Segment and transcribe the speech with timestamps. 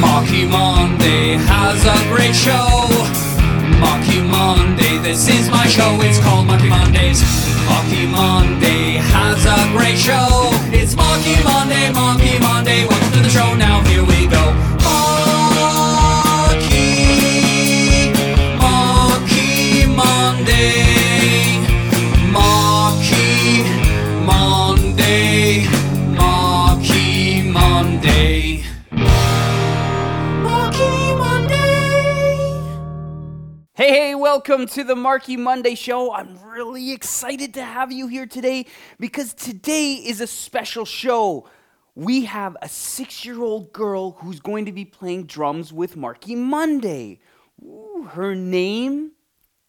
[0.00, 2.88] Marky Monday has a great show.
[3.80, 5.98] Marky Monday, this is my show.
[6.00, 7.20] It's called Marky Mondays.
[7.68, 10.50] Marky Monday has a great show.
[10.72, 12.23] It's Marky Monday, Marky
[34.34, 36.12] welcome to the Marky Monday Show.
[36.12, 38.66] I'm really excited to have you here today
[38.98, 41.48] because today is a special show.
[41.94, 46.34] We have a six year old girl who's going to be playing drums with Marky
[46.34, 47.20] Monday.
[47.62, 49.12] Ooh, her name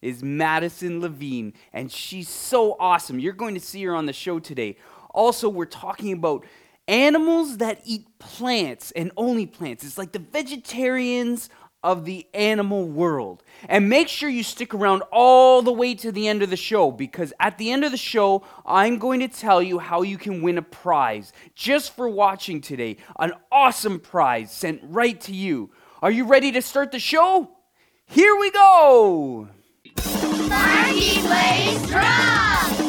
[0.00, 3.18] is Madison Levine, and she's so awesome.
[3.18, 4.78] You're going to see her on the show today.
[5.10, 6.46] Also, we're talking about
[6.88, 9.84] animals that eat plants and only plants.
[9.84, 11.50] It's like the vegetarians
[11.82, 13.42] of the animal world.
[13.68, 16.90] And make sure you stick around all the way to the end of the show
[16.90, 20.42] because at the end of the show, I'm going to tell you how you can
[20.42, 22.96] win a prize just for watching today.
[23.18, 25.70] An awesome prize sent right to you.
[26.02, 27.50] Are you ready to start the show?
[28.06, 29.48] Here we go!
[30.48, 32.85] Marky plays drums.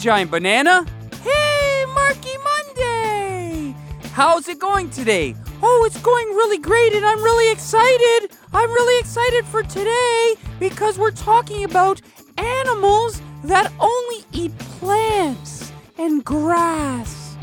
[0.00, 0.86] Giant Banana!
[1.22, 3.74] Hey, Marky Monday!
[4.12, 5.36] How's it going today?
[5.62, 8.30] Oh, it's going really great, and I'm really excited.
[8.54, 12.00] I'm really excited for today because we're talking about
[12.38, 17.36] animals that only eat plants and grass.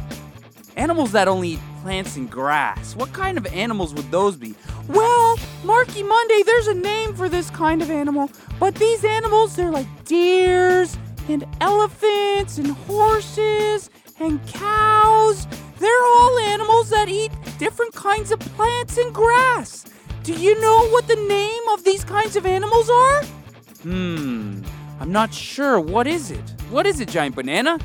[0.77, 2.95] Animals that only eat plants and grass.
[2.95, 4.55] What kind of animals would those be?
[4.87, 9.69] Well, Marky Monday, there's a name for this kind of animal, but these animals, they're
[9.69, 10.97] like deers
[11.29, 13.89] and elephants and horses
[14.19, 15.47] and cows.
[15.79, 19.85] They're all animals that eat different kinds of plants and grass.
[20.23, 23.23] Do you know what the name of these kinds of animals are?
[23.83, 24.61] Hmm,
[24.99, 25.79] I'm not sure.
[25.79, 26.43] What is it?
[26.69, 27.79] What is it, Giant Banana?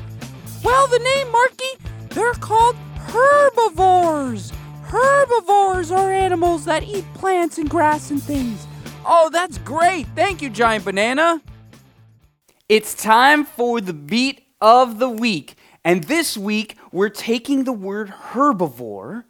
[0.63, 1.77] Well, the name, Marky,
[2.09, 4.51] they're called herbivores.
[4.83, 8.67] Herbivores are animals that eat plants and grass and things.
[9.05, 10.07] Oh, that's great.
[10.15, 11.41] Thank you, Giant Banana.
[12.69, 15.55] It's time for the beat of the week.
[15.83, 19.25] And this week, we're taking the word herbivore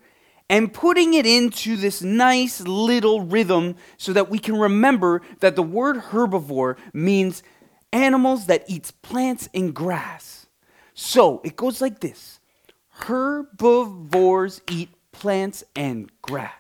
[0.50, 5.64] and putting it into this nice little rhythm so that we can remember that the
[5.64, 7.42] word herbivore means
[7.92, 10.46] animals that eats plants and grass.
[10.94, 12.40] So it goes like this
[12.90, 16.52] Herbivores eat plants and grass.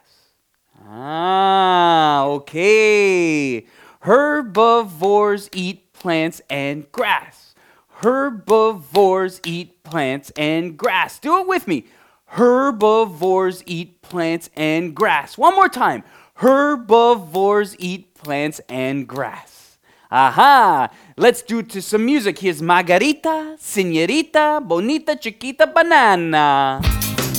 [0.87, 3.67] Ah, okay.
[3.99, 7.55] Herbivores eat plants and grass.
[8.01, 11.19] Herbivores eat plants and grass.
[11.19, 11.85] Do it with me.
[12.25, 15.37] Herbivores eat plants and grass.
[15.37, 16.03] One more time.
[16.35, 19.77] Herbivores eat plants and grass.
[20.11, 20.89] Aha!
[21.17, 22.39] Let's do it to some music.
[22.39, 26.81] Here's Margarita, Senorita, Bonita, Chiquita, Banana.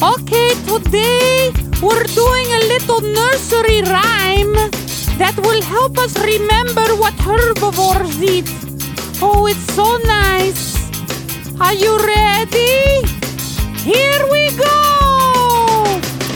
[0.03, 4.71] Okay, today we're doing a little nursery rhyme
[5.19, 8.49] that will help us remember what herbivores eat.
[9.23, 10.75] Oh, it's so nice.
[11.61, 13.07] Are you ready?
[13.87, 14.75] Here we go!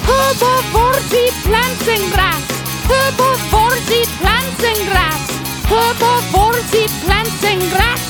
[0.06, 2.44] Herbivores eat plants and grass.
[2.86, 5.26] Herbivores eat plants and grass.
[5.66, 8.02] Herbivores eat plants and grass.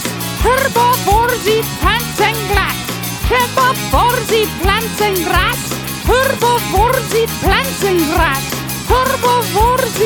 [0.44, 2.78] Herbivores eat plants and grass.
[3.24, 5.60] Herbivores eat plants and grass.
[6.04, 8.44] Herbivores eat plants and grass.
[8.88, 10.00] Herbivores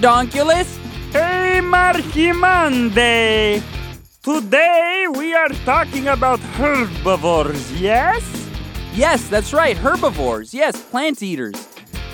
[0.00, 0.78] Redonkulus.
[1.12, 3.62] Hey, Marky Monday!
[4.22, 8.24] Today we are talking about herbivores, yes?
[8.94, 10.54] Yes, that's right, herbivores.
[10.54, 11.68] Yes, plant eaters.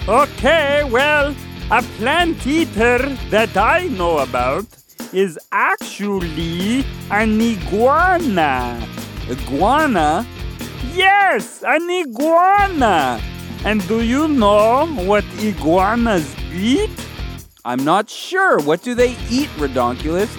[0.08, 1.32] Okay, well,
[1.70, 2.98] a plant eater
[3.30, 4.66] that I know about
[5.12, 8.84] is actually an iguana.
[9.30, 10.26] Iguana?
[10.92, 13.20] Yes, an iguana!
[13.64, 17.05] And do you know what iguanas eat?
[17.66, 18.60] I'm not sure.
[18.60, 20.30] What do they eat, Redonkulus?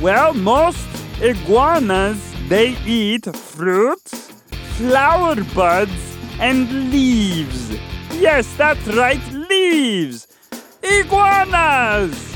[0.00, 0.84] Well, most
[1.20, 2.18] iguanas
[2.48, 4.32] they eat fruits,
[4.76, 7.70] flower buds, and leaves.
[8.18, 10.26] Yes, that's right, leaves.
[10.82, 12.31] Iguanas!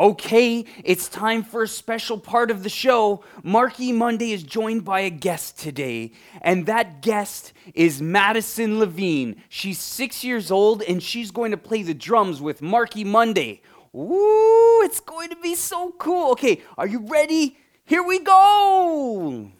[0.00, 3.22] Okay, it's time for a special part of the show.
[3.42, 9.42] Marky Monday is joined by a guest today, and that guest is Madison Levine.
[9.50, 13.60] She's six years old, and she's going to play the drums with Marky Monday.
[13.94, 16.30] Ooh, it's going to be so cool.
[16.32, 17.58] Okay, are you ready?
[17.84, 19.50] Here we go.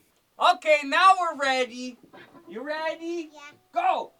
[0.54, 1.98] Okay, now we're ready.
[2.48, 3.28] You ready?
[3.30, 3.40] Yeah.
[3.74, 4.12] Go.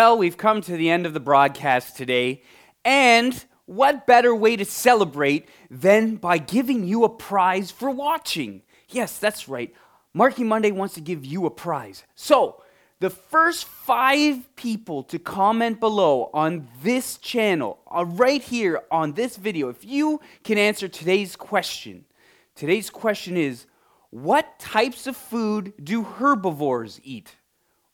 [0.00, 2.40] Well, we've come to the end of the broadcast today,
[2.86, 8.62] and what better way to celebrate than by giving you a prize for watching?
[8.88, 9.74] Yes, that's right.
[10.14, 12.04] Marky Monday wants to give you a prize.
[12.14, 12.62] So,
[13.00, 19.36] the first five people to comment below on this channel, uh, right here on this
[19.36, 22.06] video, if you can answer today's question,
[22.54, 23.66] today's question is
[24.08, 27.34] what types of food do herbivores eat?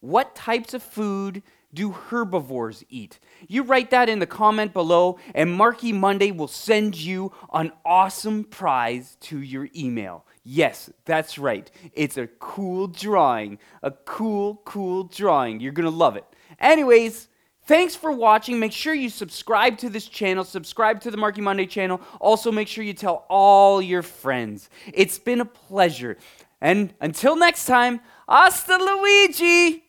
[0.06, 1.42] What types of food
[1.74, 3.18] do herbivores eat?
[3.48, 8.44] You write that in the comment below, and Marky Monday will send you an awesome
[8.44, 10.24] prize to your email.
[10.44, 11.68] Yes, that's right.
[11.92, 13.58] It's a cool drawing.
[13.82, 15.58] A cool, cool drawing.
[15.58, 16.24] You're going to love it.
[16.60, 17.26] Anyways,
[17.64, 18.60] thanks for watching.
[18.60, 22.00] Make sure you subscribe to this channel, subscribe to the Marky Monday channel.
[22.20, 24.70] Also, make sure you tell all your friends.
[24.94, 26.16] It's been a pleasure.
[26.60, 27.98] And until next time,
[28.28, 29.85] hasta Luigi!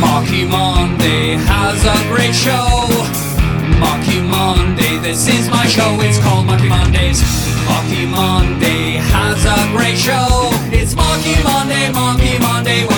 [0.00, 2.86] Marky Monday has a great show.
[3.78, 5.96] Marky Monday, this is my show.
[6.00, 7.22] It's called Marky Mondays.
[7.68, 10.50] Marky Monday has a great show.
[10.72, 12.95] It's Marky Monday, Marky Monday.